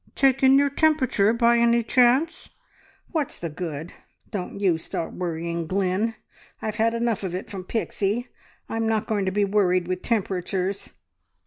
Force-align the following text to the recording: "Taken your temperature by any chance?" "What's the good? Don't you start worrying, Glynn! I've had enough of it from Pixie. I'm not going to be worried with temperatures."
"Taken 0.15 0.57
your 0.57 0.71
temperature 0.71 1.31
by 1.31 1.59
any 1.59 1.83
chance?" 1.83 2.49
"What's 3.11 3.37
the 3.37 3.51
good? 3.51 3.93
Don't 4.31 4.59
you 4.59 4.79
start 4.79 5.13
worrying, 5.13 5.67
Glynn! 5.67 6.15
I've 6.59 6.77
had 6.77 6.95
enough 6.95 7.21
of 7.21 7.35
it 7.35 7.51
from 7.51 7.65
Pixie. 7.65 8.27
I'm 8.67 8.87
not 8.87 9.05
going 9.05 9.25
to 9.25 9.31
be 9.31 9.45
worried 9.45 9.87
with 9.87 10.01
temperatures." 10.01 10.93